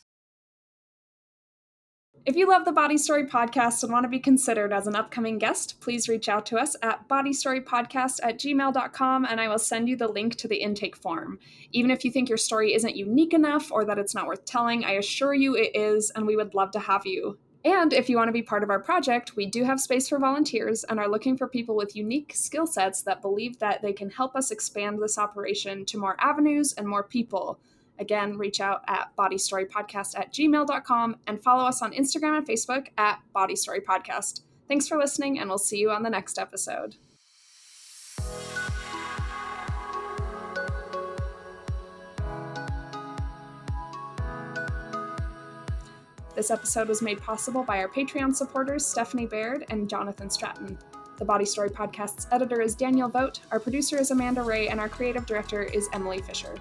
[2.26, 5.38] If you love the Body Story podcast and want to be considered as an upcoming
[5.38, 9.94] guest, please reach out to us at bodystorypodcast at gmail.com and I will send you
[9.94, 11.38] the link to the intake form.
[11.70, 14.84] Even if you think your story isn't unique enough or that it's not worth telling,
[14.84, 17.38] I assure you it is, and we would love to have you.
[17.64, 20.18] And if you want to be part of our project, we do have space for
[20.18, 24.10] volunteers and are looking for people with unique skill sets that believe that they can
[24.10, 27.60] help us expand this operation to more avenues and more people.
[27.98, 33.20] Again, reach out at bodystorypodcast at gmail.com and follow us on Instagram and Facebook at
[33.34, 34.42] bodystorypodcast.
[34.68, 36.96] Thanks for listening, and we'll see you on the next episode.
[46.34, 50.78] This episode was made possible by our Patreon supporters Stephanie Baird and Jonathan Stratton.
[51.16, 54.90] The Body Story Podcast's editor is Daniel Vogt, our producer is Amanda Ray, and our
[54.90, 56.54] creative director is Emily Fisher.